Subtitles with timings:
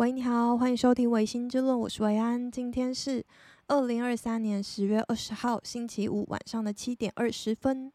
[0.00, 2.50] 喂，你好，欢迎收听《薇心之论》，我是维安。
[2.50, 3.22] 今天是
[3.66, 7.92] 二零二三年十月二十号，星期五晚上的七点二十分。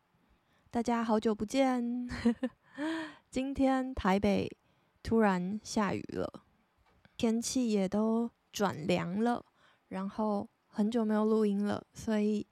[0.70, 2.08] 大家好久不见。
[3.32, 4.48] 今天台北
[5.02, 6.32] 突然下雨了，
[7.18, 9.44] 天气也都转凉了，
[9.88, 12.46] 然后很久没有录音了，所以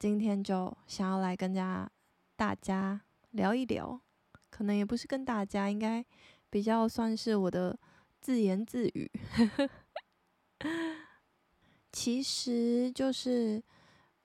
[0.00, 1.88] 今天就想要来跟家
[2.34, 3.00] 大家
[3.30, 4.00] 聊一聊，
[4.50, 6.04] 可能也不是跟大家，应该
[6.50, 7.78] 比较算是我的。
[8.20, 9.10] 自言自语，
[11.90, 13.62] 其实就是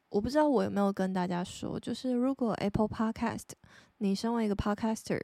[0.09, 3.52] 我不知道我有没有跟大家说，就是如果 Apple Podcast，
[3.98, 5.20] 你身为一个 Podcaster，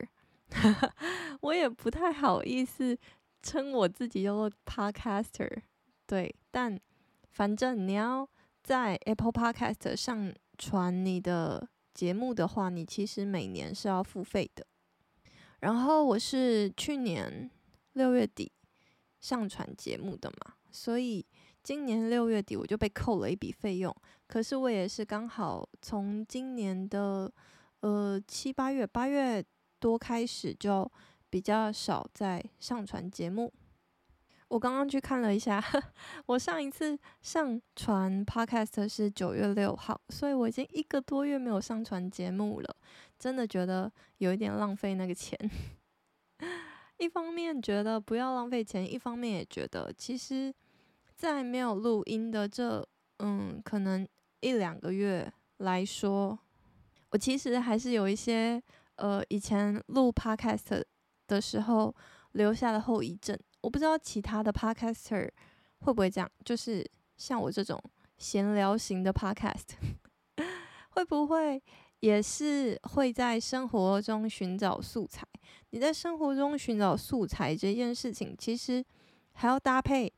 [1.42, 2.98] 我也不太好意思
[3.42, 5.62] 称我自己叫做 Podcaster，
[6.08, 6.80] 对，但
[7.30, 8.28] 反正你要
[8.64, 14.66] 在 Apple Podcast 上传你的节目的话，你其实每年是要付费的。
[15.60, 17.52] 然后我是去年
[17.94, 18.52] 六月底。
[19.22, 21.26] 上传节目的嘛，所以
[21.64, 23.96] 今年六月底我就被扣了一笔费用。
[24.28, 27.32] 可是我也是刚好从今年的
[27.82, 29.44] 呃七八月八月
[29.80, 30.92] 多开始就
[31.30, 33.54] 比较少在上传节目。
[34.48, 35.64] 我刚刚去看了一下，
[36.28, 42.76] 我上一次上传 Podcast 是九月六号，所以我已经一个多月没有上传节目了，
[43.18, 45.38] 真的觉得有一点浪费那个钱。
[47.02, 50.54] 一方面觉得不要浪费钱，一方面也觉得其实，
[51.16, 54.08] 在没有录音的这嗯，可能
[54.42, 56.38] 一两个月来说，
[57.10, 58.62] 我其实还是有一些
[58.98, 60.84] 呃以前录 podcast
[61.26, 61.96] 的时候
[62.34, 63.36] 留下的后遗症。
[63.62, 65.28] 我不知道其他的 podcaster
[65.80, 67.82] 会不会这样，就是像我这种
[68.20, 69.74] 闲聊型的 podcast
[70.92, 71.64] 会不会？
[72.02, 75.26] 也是会在生活中寻找素材。
[75.70, 78.84] 你在生活中寻找素材这件事情，其实
[79.34, 80.12] 还要搭配，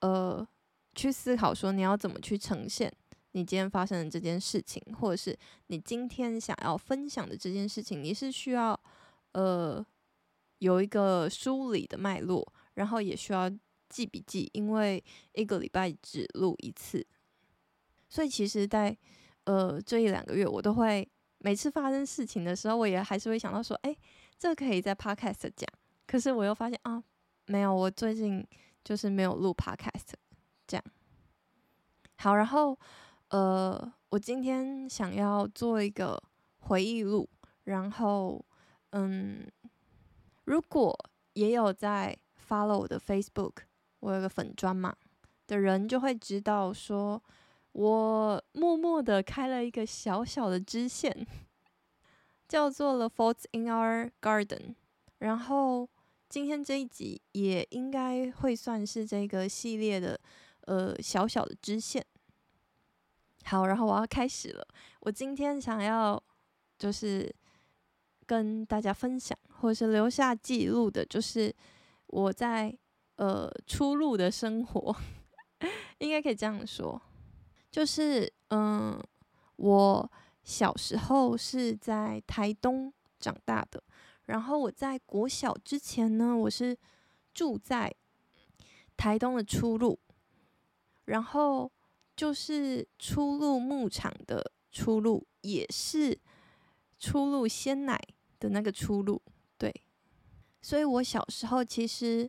[0.00, 0.46] 呃，
[0.94, 2.92] 去思考说你要怎么去呈现
[3.32, 5.36] 你今天发生的这件事情，或者是
[5.68, 8.78] 你今天想要分享的这件事情，你是需要
[9.32, 9.84] 呃
[10.58, 13.48] 有一个梳理的脉络，然后也需要
[13.88, 15.02] 记笔记，因为
[15.34, 17.06] 一个礼拜只录一次，
[18.08, 18.94] 所以其实在
[19.44, 21.08] 呃这一两个月，我都会。
[21.38, 23.96] 每次发生事情的时候，我也还是会想到说，哎，
[24.38, 25.68] 这可以在 podcast 讲。
[26.06, 27.02] 可是我又发现啊，
[27.46, 28.46] 没有，我最近
[28.82, 30.14] 就是没有录 podcast
[30.66, 30.84] 这样。
[32.16, 32.78] 好，然后
[33.28, 36.20] 呃，我今天想要做一个
[36.58, 37.28] 回忆录，
[37.64, 38.44] 然后
[38.90, 39.46] 嗯，
[40.44, 40.98] 如果
[41.34, 42.16] 也有在
[42.48, 43.52] follow 我的 Facebook，
[44.00, 44.96] 我有个粉专嘛
[45.46, 47.22] 的人就会知道说。
[47.78, 51.24] 我默默的开了一个小小的支线，
[52.48, 54.46] 叫做《The Faults in Our Garden》。
[55.18, 55.88] 然后
[56.28, 60.18] 今天这一集也应该会算是这个系列的
[60.62, 62.04] 呃小小的支线。
[63.44, 64.66] 好，然后我要开始了。
[64.98, 66.20] 我今天想要
[66.80, 67.32] 就是
[68.26, 71.54] 跟大家分享，或是留下记录的，就是
[72.08, 72.76] 我在
[73.14, 74.96] 呃初鹿的生活，
[75.98, 77.00] 应该可以这样说。
[77.70, 78.98] 就是嗯，
[79.56, 80.12] 我
[80.42, 83.82] 小时候是在台东长大的，
[84.24, 86.76] 然后我在国小之前呢，我是
[87.34, 87.94] 住在
[88.96, 89.98] 台东的出路，
[91.04, 91.70] 然后
[92.16, 96.18] 就是出路牧场的出路，也是
[96.98, 98.00] 出路鲜奶
[98.40, 99.20] 的那个出路，
[99.58, 99.72] 对，
[100.62, 102.28] 所以我小时候其实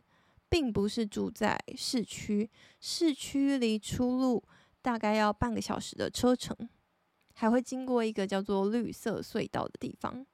[0.50, 4.44] 并不是住在市区，市区离出路。
[4.82, 6.56] 大概要半个小时的车程，
[7.34, 10.26] 还会经过一个叫做绿色隧道的地方。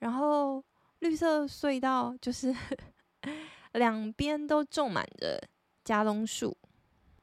[0.00, 0.62] 然后
[0.98, 2.54] 绿色隧道就是
[3.72, 5.42] 两边都种满着
[5.84, 6.56] 加龙树，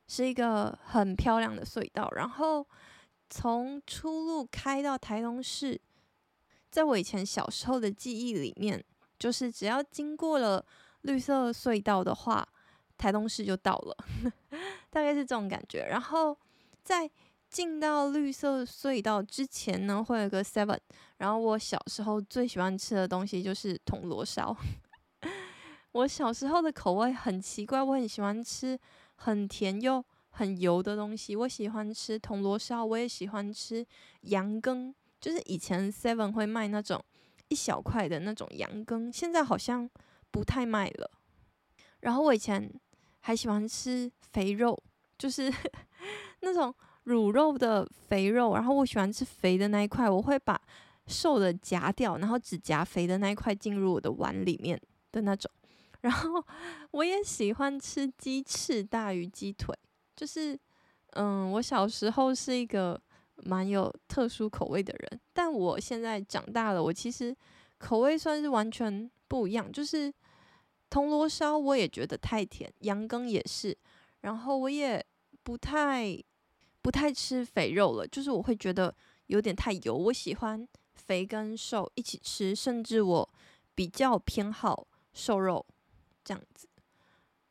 [0.08, 2.10] 是一个很漂亮的隧道。
[2.16, 2.68] 然后
[3.30, 5.80] 从出路开到台东市，
[6.72, 8.84] 在我以前小时候的记忆里面，
[9.20, 10.66] 就是只要经过了
[11.02, 12.48] 绿色隧道的话，
[12.98, 13.98] 台东市就到了，
[14.90, 15.86] 大概是这种感觉。
[15.86, 16.36] 然后。
[16.86, 17.10] 在
[17.50, 20.78] 进到绿色隧道之前呢，会有个 Seven。
[21.18, 24.56] 然后我小时候最喜欢吃的东西就是铜锣烧。
[25.94, 28.78] 我小时候的口味很奇怪，我很喜欢吃
[29.16, 31.36] 很甜又很油的东西。
[31.36, 33.84] 我喜欢吃铜锣烧，我也喜欢吃
[34.22, 37.04] 羊羹，就是以前 Seven 会卖那种
[37.48, 39.90] 一小块的那种羊羹，现在好像
[40.30, 41.10] 不太卖了。
[42.02, 42.72] 然后我以前
[43.22, 44.78] 还喜欢吃肥肉，
[45.18, 45.52] 就是。
[46.46, 46.74] 那种
[47.06, 50.60] 卤肉的肥肉，然后我喜欢吃肥的那一块，我会把
[51.08, 54.80] 瘦的夹掉，然后只夹肥的那一块进入我的碗里面
[55.12, 55.52] 的那种。
[56.02, 56.44] 然后
[56.92, 59.76] 我也喜欢吃鸡翅大于鸡腿，
[60.16, 60.58] 就是
[61.14, 63.00] 嗯，我小时候是一个
[63.38, 67.36] 蛮有特殊口味的人，但我现在长大了，我其实
[67.80, 69.72] 口味算是完全不一样。
[69.72, 70.14] 就是
[70.90, 73.76] 铜锣烧我也觉得太甜，羊羹也是，
[74.22, 75.04] 然后我也
[75.44, 76.16] 不太
[76.86, 78.96] 不太吃肥肉了，就是我会觉得
[79.26, 83.28] 有点太油，我喜欢肥跟瘦一起吃，甚至我
[83.74, 85.66] 比较偏好瘦肉。
[86.24, 86.68] 这样子，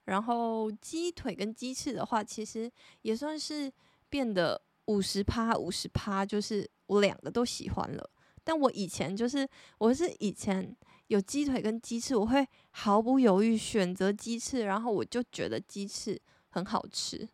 [0.04, 2.70] 然后鸡腿跟鸡翅的话，其实
[3.02, 3.72] 也算是
[4.08, 8.08] 变得五十趴五十趴，就是我两个都喜欢了。
[8.44, 9.48] 但我以前就是，
[9.78, 10.76] 我是以前
[11.08, 16.20] 有鸡腿跟鸡翅，我会毫不犹豫选择鸡翅，然后我就觉得鸡翅
[16.50, 17.28] 很好吃。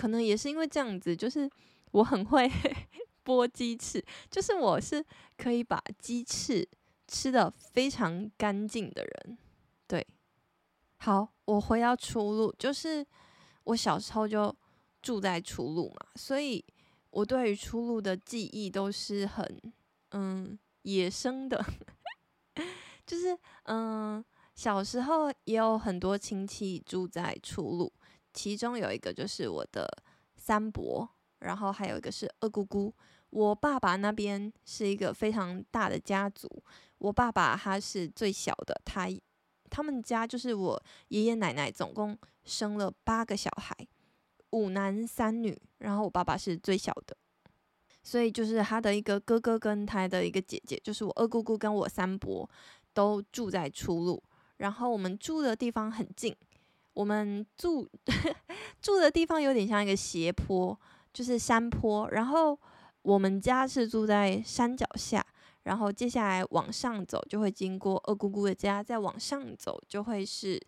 [0.00, 1.50] 可能也是因为这样子，就是
[1.90, 2.50] 我很会
[3.22, 5.04] 剥鸡翅，就是我是
[5.36, 6.66] 可以把鸡翅
[7.06, 9.38] 吃得非常干净的人，
[9.86, 10.06] 对。
[10.96, 13.06] 好，我回到出路，就是
[13.64, 14.56] 我小时候就
[15.02, 16.64] 住在出路嘛，所以
[17.10, 19.60] 我对于出路的记忆都是很
[20.12, 21.62] 嗯野生的，
[23.06, 24.24] 就是嗯
[24.54, 27.92] 小时候也有很多亲戚住在出路，
[28.32, 29.88] 其中有一个就是我的
[30.36, 31.08] 三伯，
[31.40, 32.92] 然后还有一个是二姑姑。
[33.30, 36.62] 我爸爸那边是一个非常大的家族，
[36.98, 39.08] 我爸爸他是最小的，他。
[39.72, 43.72] 他们家就是我爷爷奶奶总共生了八个小孩，
[44.50, 47.16] 五男三女，然后我爸爸是最小的，
[48.02, 52.50] 所以就是他的一个哥哥跟他的一个姐姐，就是我二姑姑跟我三伯
[52.92, 54.20] 都住在出路，
[54.56, 56.34] 然后我们住的地方很近，
[57.00, 57.88] 我们住
[58.82, 60.78] 住的地方有点像一个斜坡，
[61.14, 62.58] 就是山坡，然后
[63.00, 65.24] 我们家是住在山脚下。
[65.62, 70.60] 然后接下来往上走，就会经过二姑姑的家，再往上走就会是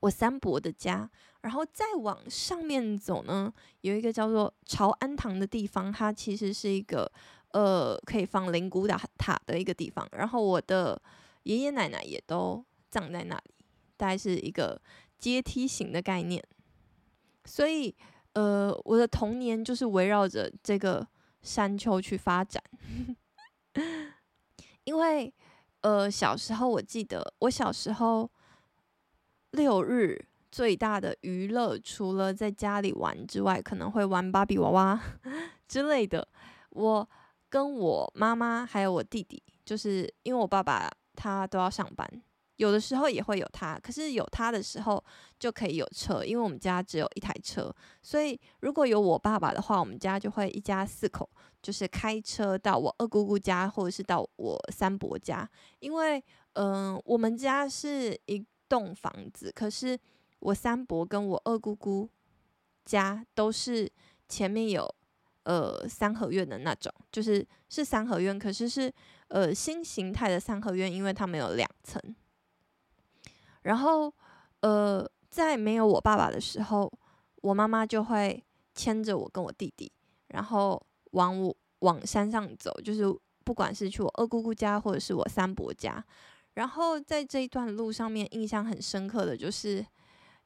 [0.00, 1.10] 我三伯的家。
[1.42, 3.52] 然后再往上面走呢，
[3.82, 7.10] 有一个叫做朝安堂的地方，它其实是一个
[7.52, 10.08] 呃可以放灵骨塔塔的一个地方。
[10.12, 11.00] 然后我的
[11.42, 13.54] 爷爷奶奶也都葬在那里，
[13.96, 14.80] 大概是一个
[15.18, 16.42] 阶梯型的概念。
[17.44, 17.94] 所以
[18.34, 21.06] 呃，我的童年就是围绕着这个
[21.42, 22.62] 山丘去发展。
[24.84, 25.32] 因为，
[25.80, 28.30] 呃，小时候我记得，我小时候
[29.50, 35.00] 六日最大的娱乐，除了在家里玩之外，可能会玩芭比娃娃
[35.68, 36.26] 之类的。
[36.70, 37.08] 我
[37.48, 42.08] 跟我妈妈还有我弟弟，就是因为我爸爸他都要上班。
[42.58, 45.02] 有的时候也会有他，可是有他的时候
[45.38, 51.28] 就可以有车，因为我们家只有一台车，所以如果有我爸爸的话，我们家就会一家四口，
[51.62, 55.48] 就是开车到我二姑姑家，或者是到我三伯家。
[55.78, 56.22] 因为，
[56.54, 59.96] 嗯、我们家是一栋房子，可是
[60.40, 62.08] 我三伯跟我二姑姑
[62.84, 63.88] 家都是
[64.28, 64.84] 前面有
[65.44, 68.92] 呃三合院的那种，就是是三合院，可是是
[69.28, 72.02] 呃新形态的三合院，因为他们有两层。
[73.62, 74.12] 然后，
[74.60, 76.92] 呃，在没有我爸爸的时候，
[77.42, 78.42] 我妈妈就会
[78.74, 79.90] 牵着我跟我弟弟，
[80.28, 80.80] 然后
[81.12, 83.04] 往我往山上走，就是
[83.44, 86.04] 不管是去我二姑姑家或者是我三伯家。
[86.54, 89.84] 然后在这一段路上面，印象很深刻的就是，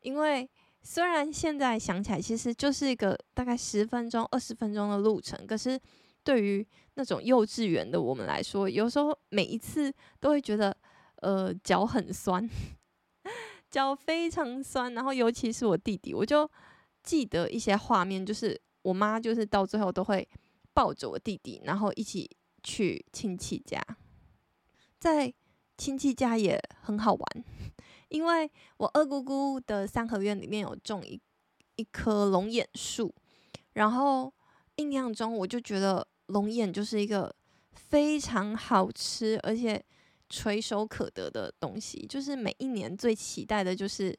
[0.01, 0.49] 因为
[0.83, 5.81] 虽然现在想起来，其实就是一个大概十分钟、二十分钟的路程，可是
[6.23, 9.91] 对于那种幼稚园的我们来说，有时候每一次
[10.21, 10.77] 都会觉得，
[11.17, 12.47] 呃，脚很酸。
[13.73, 16.49] 脚非常酸，然后尤其是我弟弟，我就
[17.03, 20.29] 记得一些画面，就是我妈就是到最后都会
[20.75, 22.31] 抱着我弟弟，然后一起
[22.63, 23.83] 去亲戚家，
[24.99, 25.33] 在
[25.79, 27.45] 亲戚家也很好玩，
[28.11, 31.19] 因为我二姑姑的三合院里面有种一
[31.77, 33.13] 一棵龙眼树，
[33.73, 34.31] 然后
[34.77, 37.35] 印象中我就觉得龙眼就是一个
[37.73, 39.83] 非常好吃，而且。
[40.35, 44.19] 垂手可得的东西，就是每一年最期待的就是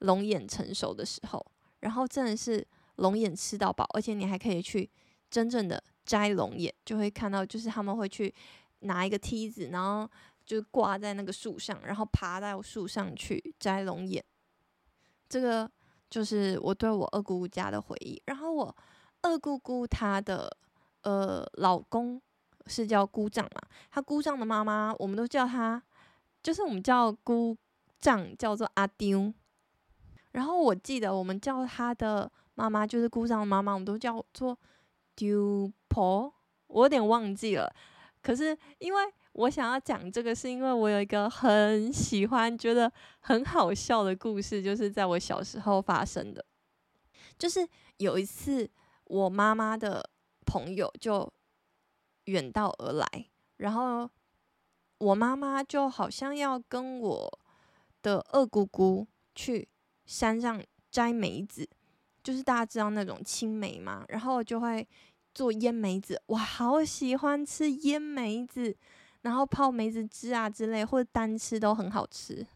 [0.00, 1.46] 龙眼成熟的时候，
[1.78, 2.66] 然后真的是
[2.96, 4.90] 龙眼吃到饱，而且你还可以去
[5.30, 8.34] 真正的摘龙眼，就会看到就是他们会去
[8.80, 10.10] 拿一个梯子，然后
[10.44, 14.22] 就挂在那个树上，然后爬到树上去摘龙眼。
[15.28, 15.70] 这个
[16.10, 18.20] 就是我对我二姑姑家的回忆。
[18.26, 18.76] 然后我
[19.20, 20.56] 二姑姑她的
[21.02, 22.20] 呃老公。
[22.66, 23.60] 是叫姑丈嘛？
[23.90, 25.82] 他姑丈的妈妈，我们都叫他，
[26.42, 27.56] 就是我们叫姑
[28.00, 29.32] 丈叫做阿丢。
[30.32, 34.58] 然后我记得我们叫他的妈妈，就是姑丈的妈妈，我们都叫做
[35.14, 36.32] 丢婆。
[36.68, 37.70] 我有点忘记了。
[38.22, 39.02] 可是因为
[39.32, 42.90] 我想要讲这个，是因为我有一个很喜欢、觉得
[43.20, 46.44] 很好笑的故事，就是在我小时候发生的。
[47.38, 47.66] 就是
[47.96, 48.70] 有一次，
[49.04, 50.08] 我妈妈的
[50.46, 51.30] 朋友就
[52.24, 53.06] 远道而来，
[53.56, 54.08] 然后
[54.98, 57.38] 我妈妈就好像要跟我
[58.02, 59.68] 的二姑姑去
[60.06, 61.68] 山上摘梅子，
[62.22, 64.86] 就是大家知道那种青梅嘛，然后就会
[65.34, 68.76] 做腌梅子，我，好喜欢吃腌梅子，
[69.22, 72.46] 然后泡梅子汁啊之类，或者单吃都很好吃。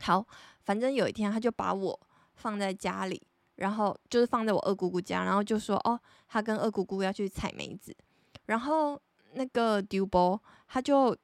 [0.00, 0.26] 好，
[0.62, 2.00] 反正有一天他就把我
[2.34, 3.22] 放在家里。
[3.58, 7.92] 然后就是放在我二姑姑家，然后就说哦，他跟二姑姑要去采梅子，
[8.48, 9.00] 然后
[9.32, 11.16] 那个丢波他就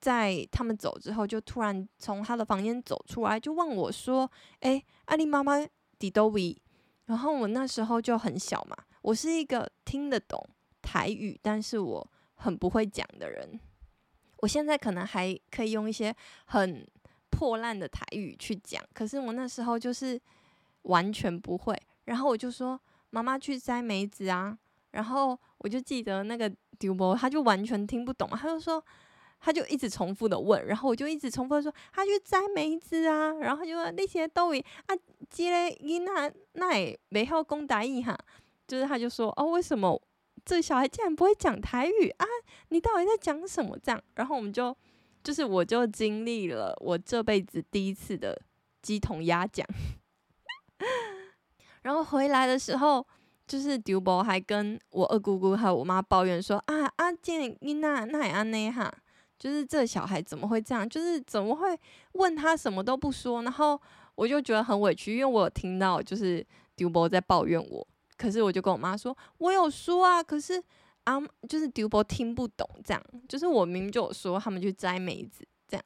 [0.00, 5.54] 在他们走之后，就突然从他的房间走出来，就问我说：“哎，阿里妈妈
[5.98, 6.56] 迪多维？”
[7.06, 10.42] 然后我那时候就很小嘛，我是一个听得懂
[10.80, 13.60] 台语，但是我很不会讲的人。
[14.38, 16.86] 我现在可能还可以用一些很
[17.30, 20.18] 破烂的台语去讲，可是我那时候就是。
[20.82, 24.56] 完全不会，然后我就说妈妈去摘梅子啊，
[24.98, 28.84] 然后我就记得那个丢波，他就完全听不懂，他就说，
[29.38, 34.96] 他就一直重复的问，然后我就一直重复的说他去摘梅子啊，然后就说那些都位啊，
[35.30, 38.18] 接嘞伊那那也没好讲台语哈，
[38.66, 40.02] 就是他就说哦，为什么
[40.44, 42.26] 这小孩竟然不会讲台语啊？
[42.70, 44.02] 你到底在讲什么这样？
[44.16, 44.76] 然后我们就
[45.22, 48.36] 就是我就经历了我这辈子第一次的
[48.82, 49.64] 鸡同鸭讲。
[51.82, 53.06] 然后回来的时候，
[53.48, 58.92] 就是丢波还跟我二姑姑还有我妈抱怨说：“啊啊，这你那那也安呢哈，
[59.38, 60.86] 就是这小孩怎么会这样？
[60.86, 61.76] 就是怎么会
[62.12, 63.80] 问他什么都不说？”然后
[64.14, 67.88] 我就觉得很委屈，因为我有听到就是丢波在抱怨我，
[68.18, 70.62] 可是我就跟我妈说：“我有说啊，可是
[71.04, 75.84] 啊，就是丢波听不懂，这样就是我明明就有说他们去摘梅子，这样，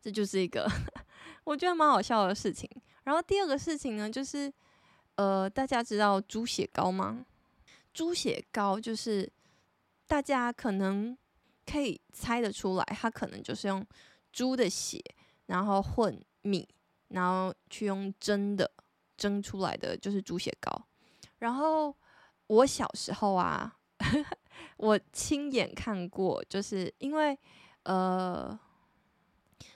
[0.00, 0.70] 这就是一个
[1.44, 2.70] 我觉得蛮好笑的事情。”
[3.04, 4.50] 然后第二个事情呢，就是，
[5.16, 7.24] 呃，大家知道猪血糕吗？
[7.92, 9.30] 猪血糕就是
[10.06, 11.16] 大家可能
[11.64, 13.86] 可以猜得出来，它可能就是用
[14.32, 15.00] 猪的血，
[15.46, 16.68] 然后混米，
[17.08, 18.70] 然后去用蒸的
[19.16, 20.86] 蒸出来的，就是猪血糕。
[21.38, 21.94] 然后
[22.46, 23.76] 我小时候啊，
[24.78, 27.38] 我亲眼看过，就是因为
[27.84, 28.58] 呃。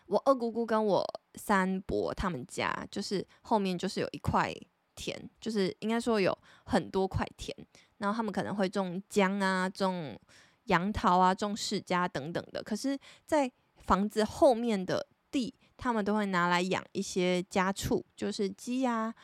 [0.06, 4.50] 我二姑姑跟我三伯他们家，就是后面就是有一块
[4.98, 7.56] 田，就是应该说有很多块田，
[7.98, 10.18] 然后他们可能会种姜啊、种
[10.64, 12.60] 杨桃啊、种释迦等等的。
[12.60, 19.14] 可是，在房子后面的地，他们都会拿来养一些家畜，就是鸡啊、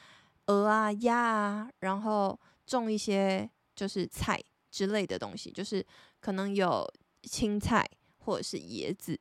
[0.47, 4.41] 鹅啊、鸭啊，然后种一些就是菜
[4.71, 5.85] 之类的东西，就是
[6.21, 6.89] 可能有
[7.25, 7.85] 青菜
[8.19, 9.19] 或者是椰子。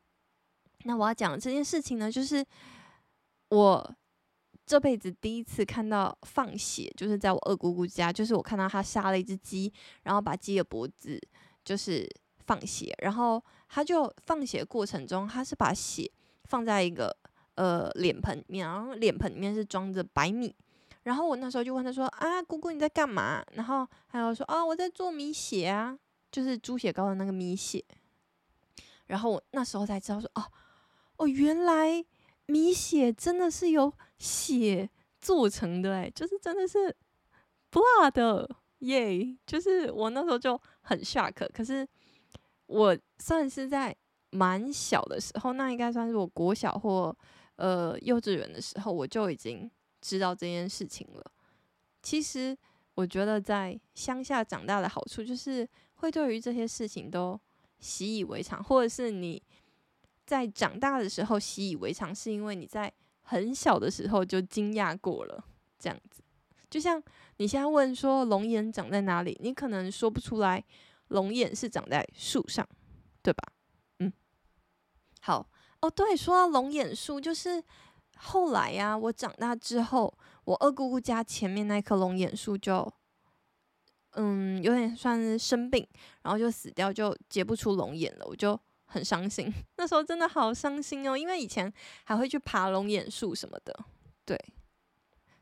[0.86, 2.46] 那我要讲这件事情呢，就是
[3.50, 3.96] 我
[4.66, 9.72] 这辈子第一次看到放血，就是在我二姑姑家，就是我看到他杀了一只鸡，
[10.04, 11.20] 然后把鸡的脖子
[11.66, 12.10] 就是
[12.46, 16.10] 放血，然后他就放血过程中，他是把血
[16.46, 17.16] 放在一个
[17.56, 20.56] 呃脸盆里面，然后脸盆里面是装着白米，
[21.04, 23.44] 然后我那时候就问他说啊，姑姑你在干嘛？
[23.54, 26.00] 然后还有说啊，我在做米血啊，
[26.32, 27.84] 就是猪血糕的那个米血，
[29.08, 30.44] 然后我那时候才知道说哦。
[31.18, 32.04] 哦，原来
[32.46, 36.96] 米血真的是由血做成的诶，就是真的是
[37.72, 38.48] blood
[38.80, 39.38] 耶，yeah！
[39.46, 41.88] 就是我那时候就很 shock，可是
[42.66, 43.96] 我算是在
[44.32, 47.16] 蛮小的时候，那应该算是我国小或
[47.56, 49.72] 呃幼稚园的时候，我就已经
[50.02, 51.32] 知道这件事情了。
[52.02, 52.58] 其实
[52.96, 57.40] 我觉得在乡下长大的好处，就是会对于这些事情都
[57.80, 59.42] 习以为常，或者是你。
[60.26, 65.44] 在长大的时候习以为常，是因为你在很小的时候就惊讶过了，
[65.78, 66.24] 这样子。
[66.70, 67.02] 就像
[67.38, 70.64] 你现在问说龙眼长在哪里，你可能说不出来，
[71.10, 72.68] 龙眼是长在树上，
[73.22, 73.44] 对吧？
[74.00, 74.12] 嗯，
[75.22, 75.48] 好
[75.82, 77.64] 哦，对，说到龙眼树，就是
[78.16, 82.92] 后来呀、我长大之后，我二姑姑家前面那棵龙眼树就，
[84.12, 85.88] 嗯，有点算是生病，
[86.24, 88.60] 然后就死掉，就结不出龙眼了，我就。
[88.94, 91.72] 很伤心， 那时候真的好伤心哦，因为以前
[92.04, 93.76] 还会去爬龙眼树什么的，
[94.24, 94.38] 对，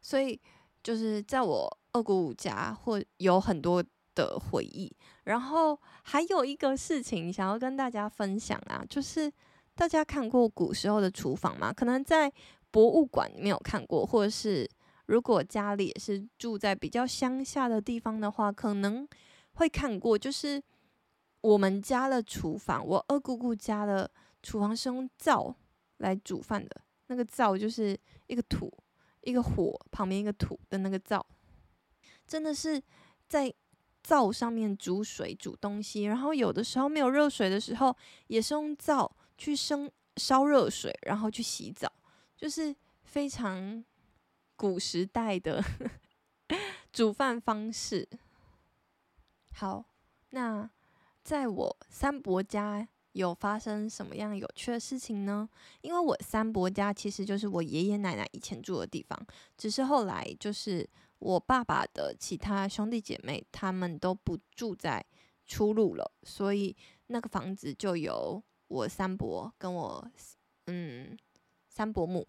[0.02, 0.40] 所以
[0.82, 3.84] 就是在我二姑姑家会有很多
[4.16, 4.90] 的回忆。
[5.26, 9.30] 然后还有一个事情想要跟大家分享啊，就是
[9.76, 11.74] 大家看过古时候的厨房吗？
[11.74, 12.32] 可能在
[12.72, 14.66] 博物馆没有看过，或者是
[15.08, 19.06] 如果家里也是住在比较乡下的地方的话，可能
[19.56, 20.64] 会看过，就是。
[21.42, 24.10] 我们家的厨房，我二姑姑家的
[24.42, 25.54] 厨房是用灶
[25.98, 28.72] 来煮饭的，那个灶就是一个土，
[29.22, 31.26] 一个火旁边一个土的那个灶，
[32.26, 32.82] 真的是
[33.28, 33.54] 在
[34.04, 37.96] 灶上面煮水煮东西，然后有的时候没有热水的时候，
[38.28, 41.92] 也是用灶去生烧热水，然后去洗澡，
[42.36, 43.84] 就是非常
[44.56, 45.64] 古时代的
[46.92, 48.08] 煮饭方式。
[49.54, 49.86] 好，
[50.32, 50.70] 那
[51.32, 55.48] 在我三伯家有发生什么样有趣的事情呢？
[55.80, 59.18] 因为我三伯家其实就是我爷爷奶奶以前住的地方，
[59.58, 60.86] 只是后来就是
[61.20, 65.06] 我爸爸的其他兄弟姐妹他们都不住在
[65.48, 66.76] 出路了，所以
[67.08, 70.06] 那个房子就由我三伯跟我
[70.66, 71.18] 嗯
[71.70, 72.28] 三伯母，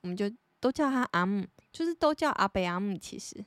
[0.00, 0.24] 我们就
[0.58, 3.44] 都叫他阿姆，就是都叫阿伯阿姆，其实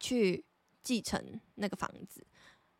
[0.00, 0.44] 去。
[0.80, 1.22] 继承
[1.56, 2.24] 那个房子，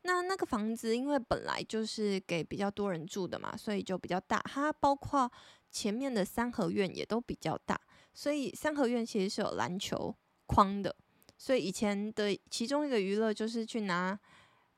[0.03, 4.41] 那那个房子因为本来就是给比较多人住的嘛，所以就比较大。
[4.45, 5.31] 它包括
[5.71, 7.79] 前面的三合院也都比较大，
[8.15, 10.15] 所以三合院其实是有篮球
[10.47, 10.95] 框的。
[11.37, 14.19] 所以以前的其中一个娱乐就是去拿，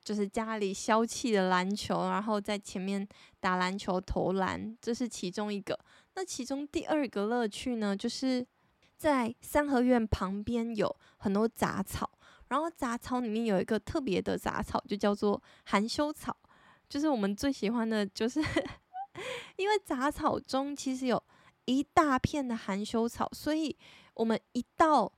[0.02, 3.06] 就是家里消气的篮球，然后在前面
[3.38, 5.78] 打篮球投篮，这是其中一个。
[6.14, 8.44] 那其中第二个乐趣呢，就是
[8.96, 12.10] 在三合院旁边有很多杂草。
[12.50, 16.36] 然后杂草里面有一个特别的杂草，就叫做含羞草，
[16.88, 18.40] 就是我们最喜欢的，就是
[19.54, 21.22] 因为杂草中其实有
[21.66, 23.76] 一大片的含羞草，所以
[24.14, 25.10] 我们一到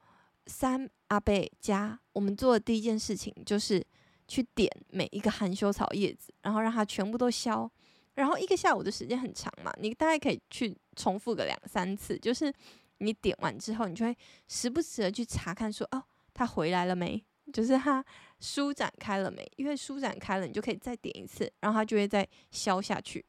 [0.47, 3.83] 三阿伯家，我们做的第一件事情就是
[4.29, 7.71] 去点每一个含羞草叶子，然后让它全部都消。
[8.15, 12.53] 然后一个下午的时间很长嘛，你大概可以去重复个两三次，就是
[12.99, 14.15] 你点完之后，你就会
[14.49, 16.05] 时不时的去查看说哦。
[16.35, 17.25] 他回来了没？
[17.53, 18.03] 就是他
[18.41, 19.47] 舒展开了没？
[19.57, 23.25] 因为舒展开了，你就可以再点一次，然后它就会再消下去。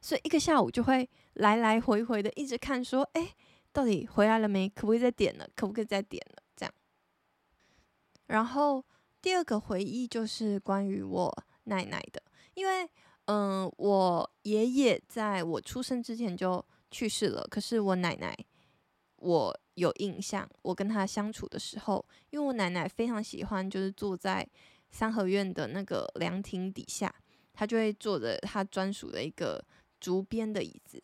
[0.00, 3.34] 所以一个下午就会来来回回的一直看，说：“哎，
[3.72, 4.68] 到底回来了没？
[4.68, 5.48] 可不可以再点了？
[5.56, 6.72] 可不可以再点了？”这样。
[8.26, 8.84] 然后
[9.20, 12.22] 第二个回忆就是关于我奶奶的，
[12.54, 12.88] 因为
[13.24, 18.36] 嗯、我爷爷在我出生之前就去世了，可是我奶奶，
[19.16, 19.58] 我。
[19.74, 24.46] 有印象，我跟他相处的时候，因为我奶奶非常喜欢，就是坐在
[24.90, 27.14] 三合院的那个凉亭底下，
[27.54, 29.64] 她就会坐着她专属的一个
[29.98, 31.02] 竹编的椅子，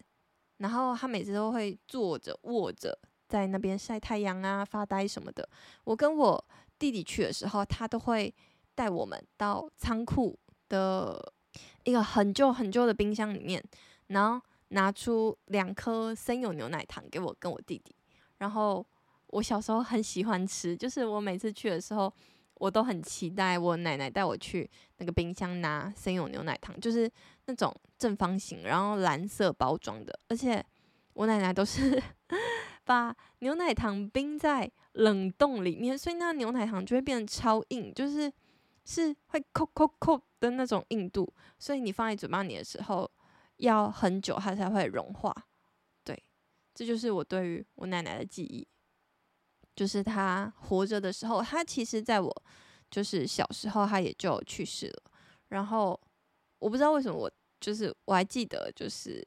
[0.59, 5.49] 然后她每次都会坐着卧着在那边晒太阳啊、发呆什么的。
[5.85, 6.45] 我跟我
[6.79, 8.35] 弟弟去的时候，他都会
[8.75, 11.33] 带我们到仓库的
[11.85, 13.63] 一个很旧很旧的冰箱里面，
[14.09, 17.95] 然后拿出两颗森永牛奶糖给我跟我弟弟。
[18.39, 18.85] 然后
[19.29, 22.13] 我小时候很喜欢吃，就是我每次去的时候，
[22.55, 27.11] 我都很期待我奶奶带我去那个冰箱拿生永牛奶糖，就是
[27.47, 30.65] 那种正方形，然后蓝色包装的，而且
[31.13, 32.03] 我奶奶都是
[32.85, 38.33] 把牛奶糖冰在冷冻里面，所以那牛奶糖就会变得超硬，就是
[38.85, 43.11] 是会扣扣扣的那种硬度，所以你放在嘴巴里的时候
[43.59, 45.35] 要很久它才会融化。
[46.79, 48.65] 这就是我对于我奶奶的记忆，
[49.75, 52.43] 就是她活着的时候，她其实在我
[52.89, 55.11] 就是小时候，她也就去世了。
[55.49, 56.01] 然后
[56.61, 57.29] 我不知道为什么，我
[57.61, 59.21] 就是我还记得，就是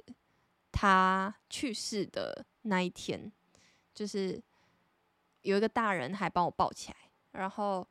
[0.71, 3.29] 她去世的那一天，
[3.93, 4.41] 就是
[5.41, 6.97] 有一个大人还帮我抱起来，
[7.31, 7.85] 然后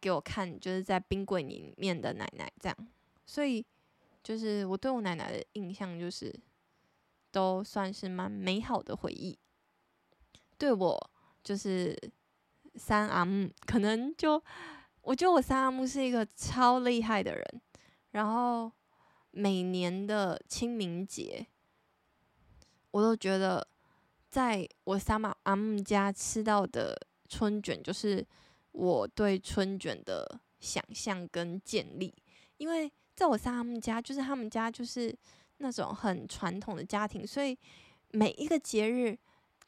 [0.00, 2.88] 给我看，就是在冰柜里面的奶奶这样。
[3.26, 3.62] 所以
[4.22, 6.34] 就是我对我奶奶的印象就是。
[7.32, 9.36] 都算是蛮美好的回忆。
[10.58, 11.10] 对我
[11.42, 11.98] 就是
[12.76, 14.40] 三阿姆，可能就
[15.00, 17.62] 我觉得我三阿姆是一个超厉害的人。
[18.12, 18.70] 然后
[19.30, 21.44] 每年的清明节，
[22.90, 23.66] 我都觉得
[24.28, 26.96] 在我三阿姆家吃到的
[27.28, 28.24] 春卷，就是
[28.70, 32.14] 我对春卷的想象跟建立。
[32.58, 35.16] 因为在我三阿姆家，就是他们家就是。
[35.62, 37.56] 那种很传统的家庭，所以
[38.10, 39.16] 每一个节日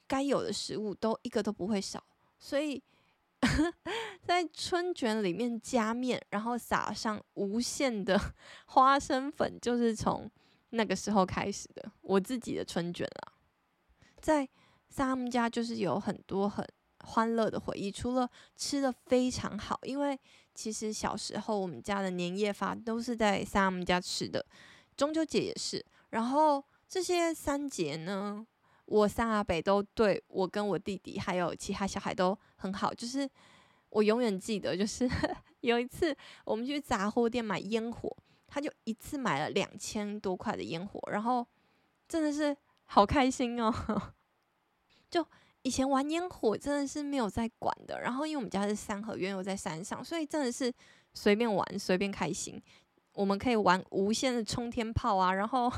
[0.07, 2.05] 该有的食物都一个都不会少。
[2.39, 2.83] 所以
[4.27, 8.21] 在春卷里面加面，然后撒上无限的
[8.67, 10.31] 花生粉，就是从
[10.71, 11.91] 那个时候开始的。
[12.03, 13.33] 我自己的春卷啦，
[14.21, 14.49] 在
[14.95, 16.67] 他们家就是有很多很
[17.05, 20.19] 欢乐的回忆，除了吃的非常好，因为
[20.55, 24.45] 其实小时候我们家的年夜饭都是在三姆家吃的。
[24.97, 28.47] 中秋节也是，然后这些三节呢，
[28.87, 32.93] 我三阿伯都对我跟我弟弟还有其他小孩都很好。
[32.95, 33.29] 就是
[33.91, 35.09] 我永远记得，就是
[35.61, 38.15] 有一次我们去杂货店买烟火，
[38.47, 41.47] 他就一次买了两千多块的烟火，然后
[42.09, 43.73] 真的是好开心哦！
[45.11, 45.27] 就
[45.63, 50.73] 以前玩烟火真的是没有在管的，然后因为我们家是三合院又在山上，所以真的是
[51.15, 52.63] 随便玩随便开心。
[53.15, 55.73] 我们可以玩无限的冲天炮啊，然后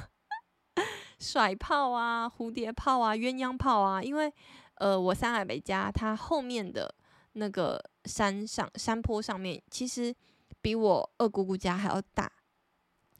[1.20, 4.02] 甩炮啊、蝴蝶炮啊、鸳鸯炮啊。
[4.02, 4.32] 因为
[4.76, 6.92] 呃，我三阿伯家它后面的
[7.32, 10.14] 那个山上山坡上面，其实
[10.62, 12.32] 比我二姑姑家还要大。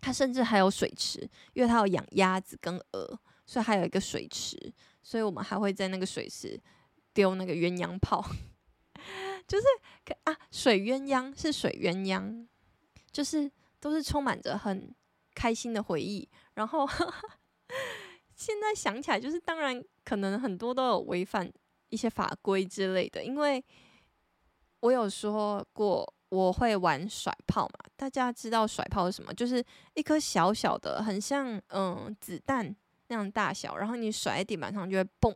[0.01, 4.73] 它甚至还有水池，因为它有养鸭子跟鹅，所以还有一个水池。
[5.03, 6.59] 所以我们还会在那个水池
[7.13, 8.25] 丢那个鸳鸯炮，
[9.47, 9.67] 就是
[10.25, 12.47] 啊，水鸳鸯是水鸳鸯，
[13.13, 13.51] 就是。
[13.87, 14.93] 都是充满着很
[15.33, 16.85] 开心的回忆，然后
[18.35, 21.49] 现在想起来，就是当然可能很多都有违反
[21.89, 23.65] 一些法规之类的，因为
[24.81, 29.33] 我有说过我会玩甩炮嘛，大家知道甩炮是什么？
[29.33, 32.75] 就是一颗小小的，很像嗯子弹
[33.07, 35.33] 那样大小，然后你甩在地板上就会嘣，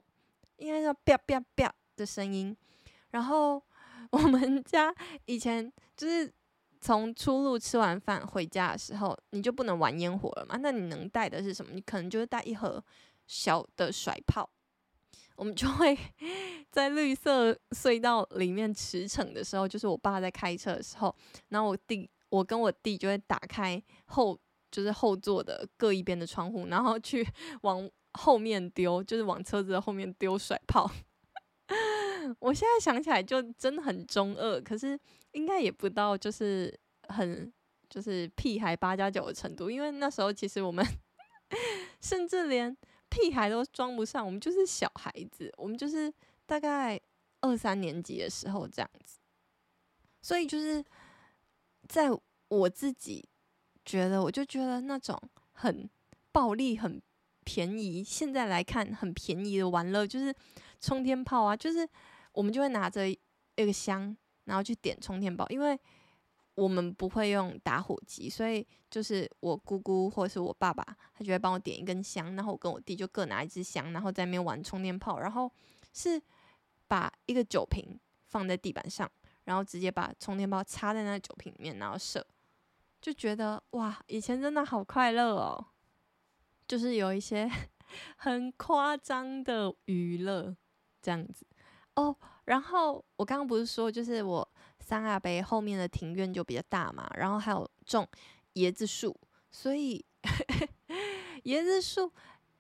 [0.56, 2.56] 应该叫啪啪啪的声音。
[3.10, 3.62] 然后
[4.10, 4.92] 我们家
[5.26, 6.34] 以前就是。
[6.80, 10.56] 从出路吃完饭回家的时候，你就不能玩烟火了嘛？
[10.62, 11.72] 那你能带的是什么？
[11.74, 12.82] 你可能就是带一盒
[13.26, 14.48] 小的甩炮。
[15.36, 15.96] 我们就会
[16.70, 21.14] 在绿色隧道里面驰骋的时候，就是我爸在开车的时候，
[21.48, 24.38] 然后我弟，我跟我弟就会打开后，
[24.70, 27.26] 就是后座的各一边的窗户，然后去
[27.62, 30.90] 往后面丢，就是往车子的后面丢甩炮。
[32.38, 34.98] 我现在想起来就真的很中二，可是
[35.32, 36.72] 应该也不到就是
[37.08, 37.52] 很
[37.88, 40.84] 就是屁孩八加九的程度，因为那时候其实我们
[42.00, 42.76] 甚至连
[43.08, 46.12] 屁孩都装不上，我们就是小孩子，我们就是
[46.46, 47.00] 大概
[47.40, 49.18] 二三年级的时候这样子，
[50.22, 50.84] 所以就是
[51.88, 52.08] 在
[52.48, 53.28] 我自己
[53.84, 55.20] 觉得，我就觉得那种
[55.52, 55.88] 很
[56.32, 57.02] 暴力、很
[57.44, 60.32] 便宜，现在来看很便宜的玩乐，就是
[60.80, 61.88] 冲天炮啊，就是。
[62.32, 63.18] 我们就会拿着一
[63.56, 65.76] 个香，然后去点冲天炮，因为
[66.54, 75.50] 我们不会用打火机，所以就是我姑姑或者是我爸爸，他就会帮我点一根香，然后我跟我弟就各拿一支香，然后在那边玩冲天炮，然后
[75.92, 76.22] 是
[76.86, 79.10] 把一个酒瓶放在地板上，
[79.42, 82.24] 然后直接把冲天炮插在那个酒瓶里面，然后射，
[83.02, 85.66] 就觉得哇，以前真的好快乐哦，
[86.68, 87.50] 就是有一些
[88.16, 90.56] 很夸张的娱乐。
[91.00, 91.46] 这样子。
[91.94, 98.08] 哦，然后我刚刚不是说，就是我三阿伯后面的庭院就比较大嘛，然后还有种
[98.54, 99.14] 椰子树，
[99.50, 100.04] 所以
[101.44, 102.12] 椰子树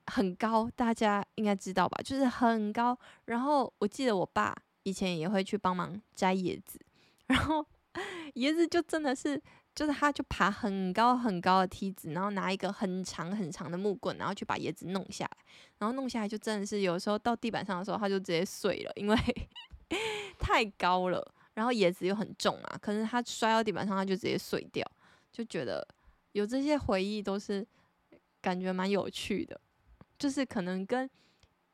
[0.06, 2.00] 很高，大家应该知道吧？
[2.02, 2.98] 就是很高。
[3.26, 6.80] 然后我记得我爸以前也会去帮忙摘椰子，
[7.26, 7.64] 然后
[8.34, 9.40] 椰子就真的是。
[9.74, 15.36] 就是他，就爬很高很高的梯子，然后拿一个很长很长的木棍，然后去把椰子弄下来，
[15.78, 19.16] 然后弄下来就真的是有时候到地板上的时候，他就直接碎了，因为
[20.38, 24.84] 太高了，然后椰子又很重啊，可是他摔到地板上，他就直接碎掉，
[25.32, 25.86] 就觉得
[26.32, 27.66] 有这些回忆都是
[28.40, 29.58] 感觉蛮有趣的，
[30.18, 31.08] 就是可能跟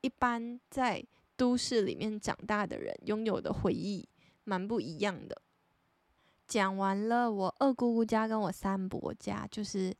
[0.02, 1.04] 一般在
[1.36, 4.08] 都市里面长大的人拥有的回忆
[4.44, 5.42] 蛮不一样的。
[6.46, 9.94] 讲完了我二姑姑家跟我三伯家，就是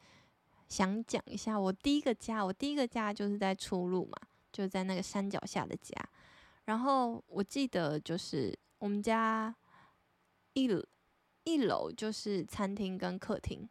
[0.69, 2.45] 想讲一下我第一个家。
[2.45, 4.17] 我第一个家就是在出路嘛，
[4.53, 5.95] 就在那个山脚下的家。
[6.65, 9.55] 然后我记得就是我们家
[10.55, 10.69] 一
[11.45, 13.69] 一楼就是餐厅跟客厅，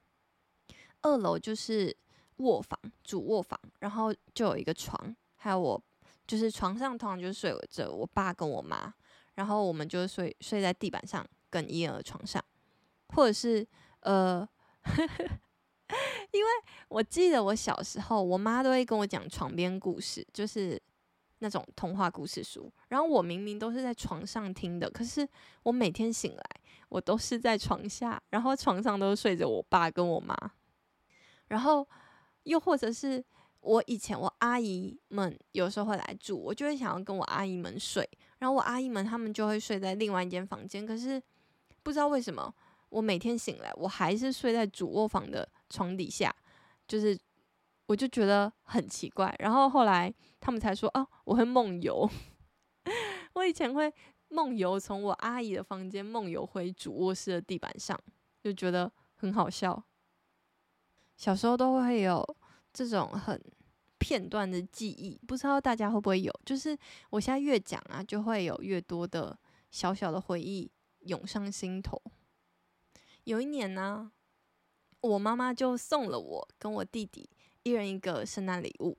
[1.01, 1.95] 二楼就是
[2.37, 5.81] 卧房主卧房，然后就有一个床，还有我
[6.25, 8.93] 就是床上通常就睡着我爸跟我妈，
[9.35, 12.43] 然后我们就睡睡在地板上跟婴儿床上。
[13.15, 13.65] 或者是
[14.01, 14.47] 呃，
[16.31, 16.49] 因为
[16.89, 20.79] 我记得我小时候，我妈都会跟我讲床边故事，就是
[21.39, 22.71] 那种童话故事书。
[22.89, 25.27] 然后我明明都是在床上听的，可是
[25.63, 26.43] 我每天醒来，
[26.89, 30.35] 我都是在床下，然后床上都睡着我爸跟我妈。
[31.47, 31.87] 然后
[32.43, 33.23] 又或者是
[33.61, 38.07] 我以前我阿姨们有时候会来住，我就会想要跟我阿姨们睡，
[38.39, 41.21] 然后我阿姨们她们就会睡在另外一间房间，可是
[41.81, 42.53] 不知道为什么。
[42.95, 46.33] 我每天醒来，我还是睡在主卧房的床底下，
[46.87, 47.19] 就是
[47.87, 49.35] 我就觉得很奇怪。
[49.39, 52.09] 然后后来他们才说，哦，我会梦游。
[53.35, 53.93] 我以前会
[54.29, 57.99] 梦游，从我阿姨的房间梦游回主卧室的地板上，
[58.41, 59.83] 就觉得很好笑。
[61.17, 62.25] 小时候都会有
[62.71, 63.37] 这种很
[63.99, 66.31] 片段的记忆，不知道大家会不会有？
[66.45, 66.77] 就是
[67.09, 69.37] 我现在越讲啊，就会有越多的
[69.69, 72.01] 小小的回忆涌上心头。
[73.25, 74.11] 有一年呢，
[75.01, 77.27] 我妈妈就送了我跟我弟弟
[77.63, 78.97] 一人一个圣诞礼物。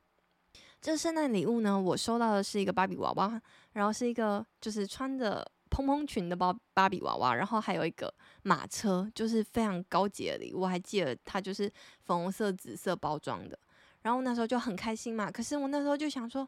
[0.80, 3.40] 这圣诞礼物呢，我收到的是一个芭比娃娃，
[3.72, 8.12] 然后是一个就是穿着蓬蓬裙的芭芭比娃娃，然后还有一个
[8.42, 10.62] 马车，就是非常高级的礼物。
[10.62, 13.56] 我还记得它就是粉红色、紫色包装的。
[14.02, 15.30] 然后那时候就很开心嘛。
[15.30, 16.46] 可是我那时候就想说，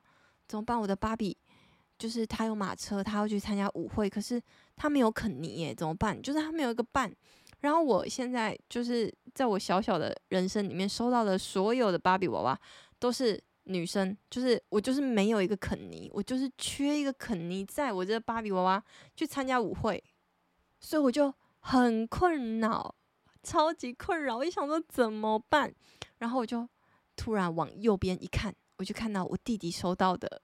[0.48, 0.80] 怎么办？
[0.80, 1.36] 我的芭比
[1.96, 4.42] 就是他有马车，他要去参加舞会，可是
[4.76, 6.20] 他没有肯尼耶，怎么办？
[6.20, 7.12] 就是他没有一个伴。
[7.60, 12.60] 然后我现在就是在我小小的人生里面收到的所有的芭比娃娃
[12.98, 13.42] 都是。
[13.70, 18.82] 女生就是我，就是没有一个肯尼，我就是缺一个肯尼，在我这芭比娃娃
[19.14, 20.02] 去参加舞会，
[20.80, 22.94] 所以我就很困扰，
[23.42, 24.38] 超级困扰。
[24.38, 25.70] 我一想说怎么办，
[26.16, 26.66] 然后我就
[27.14, 30.40] 突然往右边一看，我就看到我弟弟收到的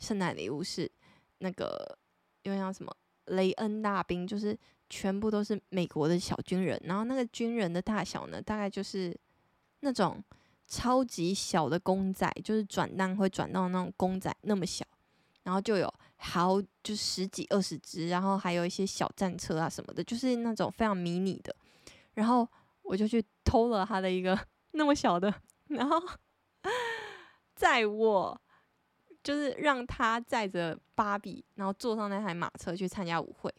[0.00, 0.90] 圣诞礼物是
[1.38, 1.96] 那个，
[2.42, 2.92] 因为像什么
[3.26, 4.58] 雷恩大兵，就是
[4.88, 9.16] 全部都是美国的小军人，然后那个军人的大小呢，大概就是
[9.80, 10.22] 那种。
[10.68, 14.84] 超级小的公仔，就是转蛋会转到那种公仔那么小，
[15.44, 21.54] 然后就有好就十几二十只，然后还有一些小战车啊什么的，就是那种非常迷你的。
[22.14, 22.44] 然后
[22.82, 24.36] 我就去偷了他的一个
[24.72, 25.32] 那么小的，
[25.68, 26.02] 然后
[27.54, 28.40] 载我
[29.22, 33.54] 就是让他载着芭比，然后坐上那台马车去参加舞会。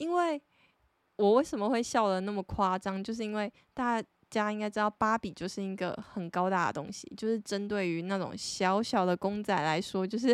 [0.00, 0.42] 因为
[1.16, 4.02] 我为什么会笑得那么夸张，就是因为大。
[4.30, 10.32] 家应该知道，芭比就是一个很高大的东西，就是针对于那种小小的公仔来说，就是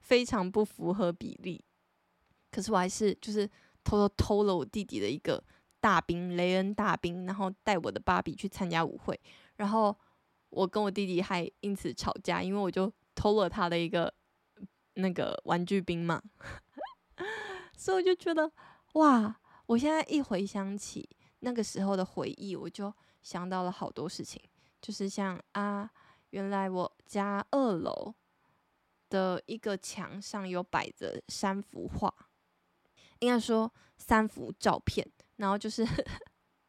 [0.00, 1.64] 非常不符合比例。
[2.50, 3.48] 可是我还是就是
[3.84, 5.40] 偷偷偷了我弟弟的一个
[5.78, 9.16] 大兵雷恩大兵，然后带我的芭比去参加舞会，
[9.54, 9.96] 然后
[10.50, 14.12] 我跟我弟弟还因此吵架，因为我就偷了他的一个
[14.94, 16.20] 那个玩具兵嘛。
[17.78, 18.50] 所以我就觉得
[18.96, 21.08] 哇，我现在一回想起
[21.40, 22.92] 那个时候的回忆，我就。
[23.22, 24.40] 想到了好多事情，
[24.80, 25.90] 就是像啊，
[26.30, 28.14] 原来我家二楼
[29.08, 32.14] 的一个墙上有摆着三幅画，
[33.18, 35.04] 应该说三幅照片，
[35.38, 35.84] 然后就是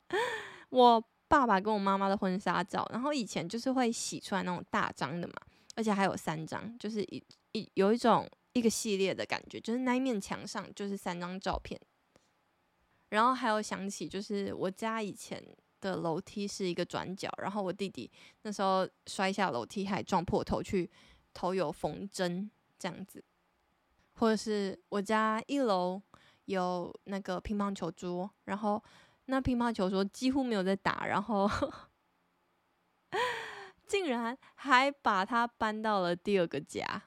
[0.70, 5.36] 我爸爸跟我妈妈的婚纱照，然后以前就是会洗出来那种大张的嘛，
[5.76, 11.80] 而且还有三张，就是一一有一种一个系列的感觉，就是那一面墙上就是三张照片，
[13.10, 15.44] 然后还有想起就是我家以前。
[15.80, 20.90] 的楼梯是一个转角，然后我弟弟那时候摔下楼梯还撞破头，去
[21.36, 23.24] 头有缝针这样子，
[24.16, 26.02] 或者是我家一楼
[26.46, 28.84] 有那个乒乓球桌，然后
[29.26, 31.48] 那乒乓球桌几乎没有在打，然后
[33.86, 37.04] 竟然还把它搬到了第二个家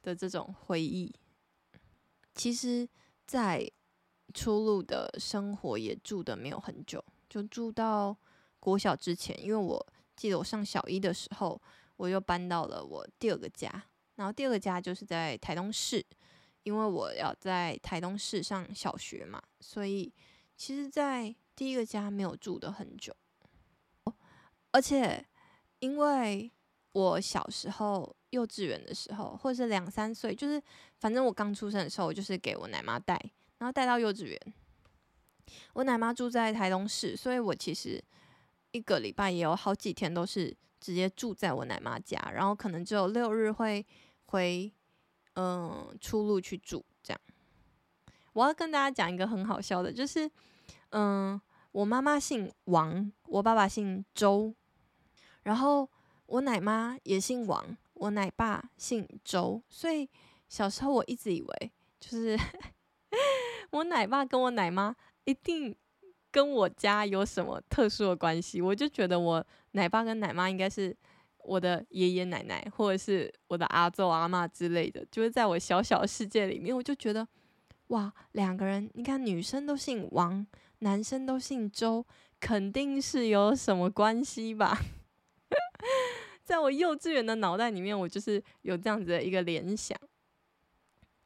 [0.00, 1.12] 的这种回忆。
[2.34, 2.88] 其实，
[3.26, 3.68] 在
[4.32, 7.04] 出路的生活也住的没有很久。
[7.28, 8.16] 就住到
[8.58, 11.60] 国小之前，因为我记得我上小一的时候，
[11.96, 13.70] 我又搬到了我第二个家，
[14.16, 16.04] 然后第二个家就是在台东市，
[16.62, 20.12] 因为我要在台东市上小学嘛，所以
[20.56, 23.14] 其实，在第一个家没有住的很久，
[24.70, 25.26] 而且
[25.80, 26.50] 因为
[26.92, 30.62] 我小时候幼稚园的时候，或者是两三岁，就是
[30.98, 33.18] 反正我刚出生的时候，我就是给我奶妈带，
[33.62, 34.36] 然后带到幼稚园。
[35.74, 38.02] 我奶妈住在台东市，所以我其实
[38.72, 43.86] 一个礼拜也有好几天都是直接住在我奶妈家，然后可能只有六日会
[44.26, 44.72] 回
[45.34, 47.20] 嗯出路去住这样。
[48.32, 50.28] 我要跟大家讲一个很好笑的，就是
[50.90, 54.52] 嗯我妈妈姓王，我爸爸姓周，
[55.44, 55.88] 然后
[56.26, 60.10] 我奶妈也姓王，我奶爸姓周，所以
[60.48, 62.36] 小时候我一直以为就是
[63.70, 64.94] 我奶爸跟我奶妈。
[65.24, 65.72] 一定
[66.32, 68.60] 跟我家有什么特殊的关系？
[68.60, 70.92] 我就觉得我奶爸跟奶妈应该是
[71.38, 75.06] 我的爷爷奶奶，或者是我的阿祖阿嬷之类的。
[75.12, 77.24] 就是在我小小世界里面，我就觉得
[77.86, 80.44] 哇，两个人，你看女生都姓王，
[80.80, 82.04] 男生都姓周，
[82.40, 84.76] 肯定是有什么关系吧？
[86.42, 89.96] 在我幼稚园的脑袋里面，我就是有这样子的一个联想，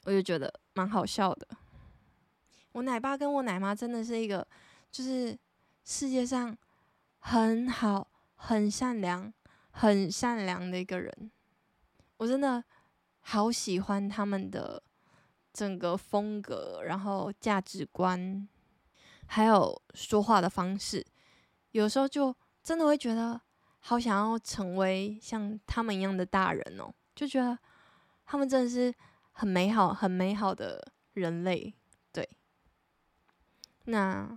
[0.05, 1.49] 我就觉得蛮好笑的。
[2.77, 4.47] 我奶爸跟我奶妈真的是一个，
[4.93, 5.35] 就是
[5.83, 6.55] 世界上
[7.21, 9.33] 很好、很善良、
[9.71, 11.31] 很善良的一个人。
[12.19, 12.63] 我真的
[13.21, 14.83] 好喜欢他们的
[15.55, 18.47] 整个风格，然后价值观，
[19.25, 21.03] 还有说话的方式。
[21.71, 23.41] 有时候就真的会觉得
[23.79, 27.59] 好想要成为像他们一样的大人哦，就觉得
[28.27, 28.95] 他们真的是
[29.33, 31.73] 很美好、很美好的人类。
[33.87, 34.37] 那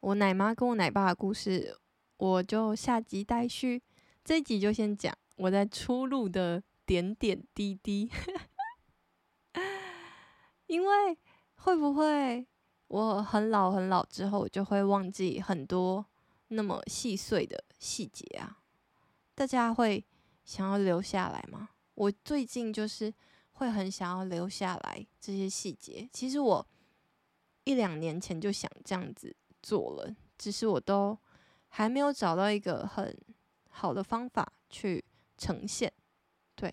[0.00, 1.78] 我奶妈跟我奶爸的故事，
[2.18, 3.82] 我就下集待续。
[4.24, 8.10] 这一集就先讲我在出路的点点滴滴，
[10.66, 11.18] 因为
[11.54, 12.46] 会不会
[12.88, 16.04] 我很老很老之后，我就会忘记很多
[16.48, 18.58] 那么细碎的细节啊？
[19.34, 20.04] 大家会
[20.44, 21.70] 想要留下来吗？
[21.94, 23.12] 我最近就是
[23.52, 26.08] 会很想要留下来这些细节。
[26.12, 26.66] 其实我
[27.64, 31.18] 一两年前就想这样子做了，只是我都
[31.68, 33.16] 还没有找到一个很
[33.68, 35.04] 好的方法去
[35.36, 35.92] 呈现。
[36.54, 36.72] 对，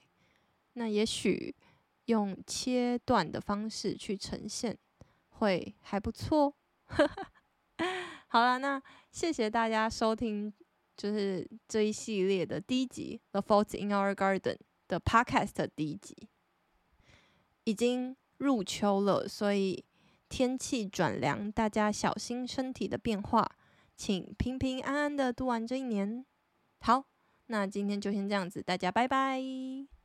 [0.74, 1.56] 那也许
[2.06, 4.78] 用切断的方式去呈现
[5.30, 6.54] 会还不错。
[8.28, 10.54] 好了，那谢谢大家收听。
[10.98, 14.40] 就是这一系列的第一集《The Fault in Our Garden》
[14.90, 16.28] 的 Podcast 第一集，
[17.64, 19.82] 已经入秋了，所以
[20.30, 23.50] 天气转凉，大家小心身体的变化，
[23.98, 26.24] 请平平安安的度完这一年。
[26.80, 27.04] 好，
[27.48, 29.99] 那今天就先这样子，大家拜拜。